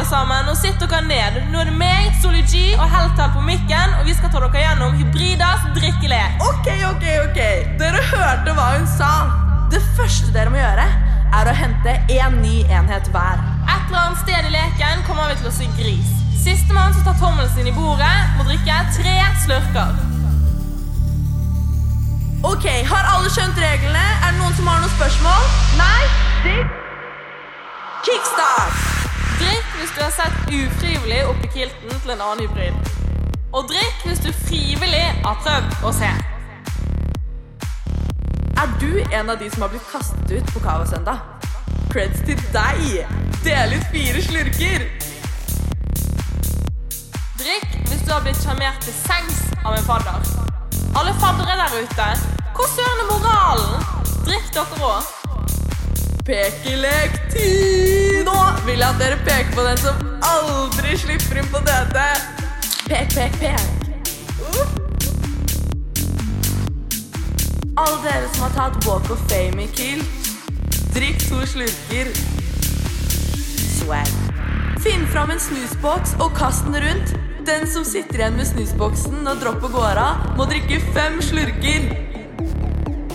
alle 0.00 0.08
sammen. 0.08 0.46
Nå 0.46 0.54
sitter 0.56 0.88
dere 0.88 1.04
ned. 1.04 1.38
Nå 1.52 1.60
er 1.60 1.68
det 1.68 1.76
meg, 1.76 2.08
Soli 2.22 2.40
G 2.48 2.72
og 2.78 2.86
Heltal 2.88 3.32
på 3.34 3.42
mikken, 3.44 3.94
og 3.98 4.06
vi 4.08 4.14
skal 4.16 4.32
ta 4.32 4.40
dere 4.40 4.62
gjennom 4.62 4.96
Hybridas 4.96 5.66
drikkelek. 5.76 6.40
Ok, 6.46 6.68
ok, 6.88 7.04
ok. 7.26 7.40
Dere 7.80 8.00
hørte 8.12 8.54
hva 8.56 8.68
hun 8.78 8.86
sa. 8.88 9.10
Det 9.70 9.82
første 9.98 10.32
dere 10.32 10.52
må 10.52 10.60
gjøre, 10.60 10.86
er 11.36 11.50
å 11.50 11.56
hente 11.56 11.96
én 12.16 12.38
ny 12.40 12.62
enhet 12.72 13.10
hver. 13.12 13.42
Et 13.68 13.90
eller 13.90 14.00
annet 14.00 14.22
sted 14.22 14.48
i 14.48 14.54
leken 14.54 15.04
kommer 15.08 15.28
vi 15.30 15.36
til 15.42 15.50
å 15.50 15.54
si 15.58 15.68
gris. 15.76 16.14
Sistemann 16.40 16.96
som 16.96 17.04
tar 17.04 17.18
tommelen 17.20 17.50
sin 17.52 17.68
i 17.68 17.74
bordet, 17.76 18.14
må 18.38 18.46
drikke 18.48 18.78
tre 18.96 19.18
slurker. 19.44 19.98
Ok, 22.40 22.64
Har 22.88 23.04
alle 23.04 23.28
skjønt 23.28 23.58
reglene? 23.60 24.06
Er 24.24 24.32
det 24.32 24.40
noen 24.40 24.56
som 24.56 24.70
har 24.72 24.80
noen 24.80 24.94
spørsmål? 24.96 25.52
Nei? 25.76 26.00
Ditt? 26.46 26.80
Kickstart! 28.08 28.89
Hvis 29.80 29.92
du 29.96 30.02
har 30.02 30.10
sett 30.12 30.34
ufrivillig 30.52 31.20
oppi 31.24 31.48
kilten 31.54 32.00
til 32.02 32.10
en 32.12 32.20
annen 32.20 32.40
hybrid. 32.44 32.74
Og 33.56 33.62
drikk 33.70 34.02
hvis 34.04 34.18
du 34.20 34.28
frivillig 34.44 35.06
har 35.24 35.38
prøvd 35.40 35.86
å 35.88 35.92
se. 35.96 36.10
Er 38.60 38.74
du 38.82 38.90
en 39.00 39.32
av 39.32 39.38
de 39.40 39.48
som 39.54 39.64
har 39.64 39.72
blitt 39.72 39.88
kastet 39.88 40.34
ut 40.34 40.52
på 40.52 40.60
Kavasøndag? 40.66 41.22
Creds 41.94 42.20
til 42.28 42.42
deg! 42.52 43.08
Del 43.46 43.72
ut 43.78 43.86
fire 43.94 44.20
slurker! 44.26 44.84
Drikk 47.40 47.70
hvis 47.88 48.04
du 48.04 48.12
har 48.12 48.20
blitt 48.26 48.42
sjarmert 48.44 48.84
til 48.84 48.94
sengs 49.00 49.40
av 49.64 49.78
en 49.78 49.88
fadder. 49.88 50.20
Alle 50.92 51.16
faddere 51.24 51.56
der 51.62 51.80
ute, 51.80 52.12
hvor 52.52 52.68
søren 52.76 53.00
er 53.00 53.10
moralen? 53.14 53.74
Drikk 54.28 54.52
dere 54.60 54.92
òg. 54.92 55.02
Pekelek-tid! 56.28 58.09
Nå 58.30 58.42
vil 58.66 58.78
jeg 58.78 58.86
at 58.86 59.00
dere 59.00 59.16
peker 59.26 59.54
på 59.56 59.62
den 59.66 59.78
som 59.80 60.02
aldri 60.22 60.94
slipper 60.98 61.40
inn 61.40 61.48
på 61.50 61.62
dette. 61.66 62.04
Pek, 62.86 63.14
pek, 63.14 63.38
pek. 63.40 63.64
Uh. 64.38 64.66
Alle 67.80 67.98
dere 68.04 68.28
som 68.34 68.44
har 68.46 68.54
tatt 68.54 68.86
Walk 68.86 69.10
of 69.10 69.22
Fame 69.30 69.64
i 69.64 69.68
Kilt, 69.74 70.30
drikk 70.94 71.18
to 71.26 71.42
slurker. 71.48 72.12
Swag. 73.80 74.14
Finn 74.84 75.06
fram 75.10 75.34
en 75.34 75.42
snusboks 75.42 76.14
og 76.20 76.34
kast 76.38 76.68
den 76.68 76.78
rundt. 76.84 77.16
Den 77.48 77.66
som 77.66 77.84
sitter 77.88 78.20
igjen 78.20 78.38
med 78.38 78.46
snusboksen 78.46 79.26
og 79.26 79.42
dropper 79.42 79.72
går 79.74 80.02
av, 80.04 80.26
må 80.38 80.46
drikke 80.50 80.78
fem 80.94 81.18
slurker. 81.24 81.88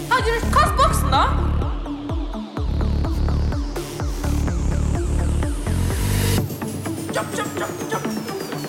Herregud, 0.10 0.50
kast 0.52 0.82
boksen, 0.82 1.14
da! 1.14 1.55
Chop, 7.16 7.26
chop, 7.34 7.48
chop, 7.58 7.70
chop. 7.90 8.02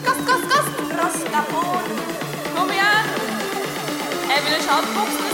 Kast, 0.05 0.27
kast, 0.27 0.49
kast! 0.51 0.71
Raska 0.99 1.43
på. 1.51 1.63
Kom 2.55 2.71
igjen! 2.71 3.07
Jeg 4.29 4.43
ville 4.45 4.59
ikke 4.59 4.71
hatt 4.71 4.87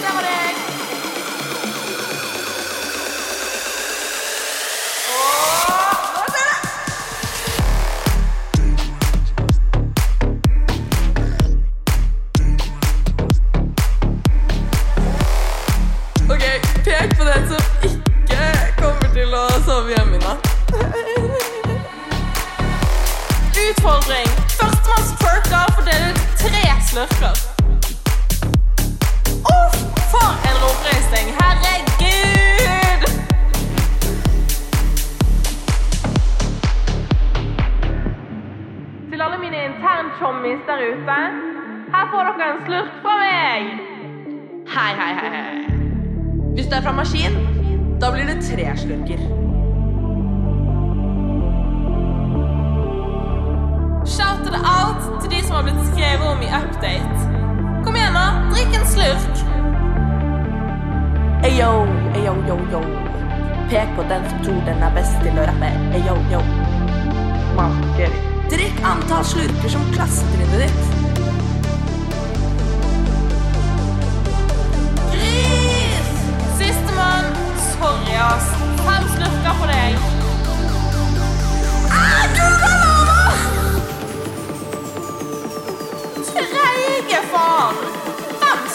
jeg 0.03 0.15
var 0.15 0.23
deg. 0.23 0.43
Slurker. 27.03 27.35
Uff, 29.57 29.77
for 30.13 30.31
en 30.49 30.59
oppreisning! 30.71 31.29
Herregud! 31.41 33.03
Til 39.11 39.23
alle 39.23 39.39
mine 39.39 39.59
intern-chommies 39.69 40.63
der 40.67 40.79
ute. 40.91 41.19
Her 41.95 42.05
får 42.11 42.23
dere 42.29 42.51
en 42.53 42.61
slurk 42.67 42.93
fra 43.03 43.15
meg. 43.23 43.65
Hei, 44.75 44.93
hei, 45.01 45.13
hei. 45.21 45.65
Hvis 46.55 46.67
du 46.67 46.75
er 46.77 46.83
fra 46.83 46.93
maskin, 46.93 47.35
da 48.01 48.11
blir 48.13 48.25
det 48.25 48.39
tre 48.45 48.77
slurker. 48.77 49.52
Har 55.63 55.71
blitt 55.71 55.93
skrevet 55.93 56.27
om 56.27 56.43
i 56.43 56.47
Update. 56.47 57.19
Kom 57.85 57.97
igjen, 57.97 58.15
da. 58.15 58.27
Drikk 58.55 58.75
en 58.75 58.87
slurk. 58.87 59.43
Ayo, 61.47 61.71
ayo, 62.17 62.35
yo, 62.49 62.57
yo. 62.73 62.81
Pek 63.71 63.95
på 63.97 64.03
den 64.11 64.27
som 64.31 64.43
tror 64.45 64.59
den 64.67 64.83
er 64.83 64.97
best 64.97 65.15
til 65.23 65.39
å 65.39 65.47
rappe. 65.47 65.71
Ayo, 65.99 66.17
yo. 66.33 66.43
Maker. 67.59 68.19
Drikk 68.51 68.83
antall 68.87 69.25
slurker 69.27 69.75
som 69.77 69.87
klassetrinnet 69.95 70.67
ditt. 70.67 71.02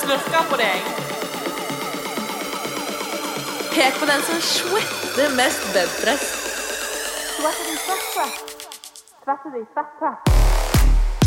Slurker 0.07 0.44
på 0.50 0.56
deg. 0.56 0.84
Pek 3.73 3.97
på 4.00 4.06
den 4.06 4.22
som 4.28 4.38
svetter 4.41 5.34
mest 5.35 5.66
bedpress. 5.73 6.28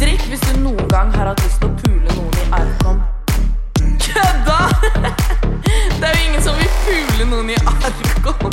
Drikk 0.00 0.24
hvis 0.30 0.46
du 0.48 0.62
noen 0.64 0.88
gang 0.88 1.12
har 1.12 1.28
hatt 1.32 1.44
lyst 1.44 1.60
til 1.60 1.68
å 1.68 1.76
pule 1.82 2.16
noen 2.16 2.40
i 2.40 2.46
Arkom. 2.60 3.04
Kødda! 4.06 4.60
Det 6.00 6.08
er 6.08 6.16
jo 6.16 6.24
ingen 6.30 6.42
som 6.48 6.56
vil 6.56 6.72
pule 6.86 7.28
noen 7.34 7.52
i 7.52 7.60
Arkom. 7.60 8.49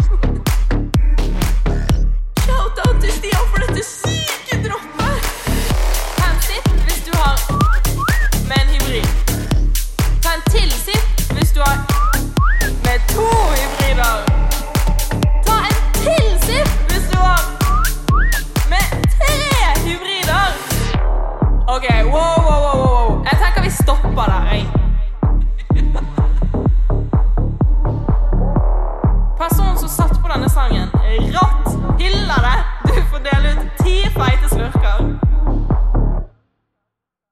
Sangen, 30.57 30.89
rått 31.35 31.67
hyller 32.01 32.41
det. 32.47 32.59
Du 32.89 32.97
får 33.11 33.21
dele 33.29 33.47
ut 33.53 33.65
ti 33.83 33.95
feite 34.17 34.47
slurker. 34.53 34.99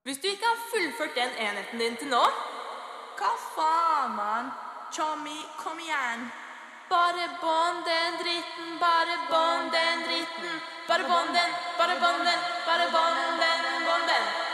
Hvis 0.06 0.19
du 0.22 0.28
ikke 0.30 0.52
har 0.52 0.59
fullført 0.74 1.18
den 1.22 1.31
enheten 1.46 1.81
din 1.81 1.97
til 2.02 2.12
nå, 2.16 2.25
Hva 3.19 3.31
faen, 3.56 4.16
mann? 4.19 4.47
Chommy, 4.96 5.40
kom 5.63 5.78
igjen. 5.86 6.31
bare 6.94 7.25
bånd 7.42 7.80
den 7.89 8.12
dritten, 8.22 8.68
bare 8.86 9.16
bånd 9.31 9.72
den 9.77 9.98
dritten. 10.07 10.56
Bare 10.89 11.04
bånd 11.12 11.31
den, 11.38 11.51
bare 11.80 11.95
bånd 12.04 12.22
den, 12.30 12.42
bare 12.68 12.88
bånd 12.95 13.16
den, 13.44 13.86
bånd 13.88 14.06
den. 14.12 14.44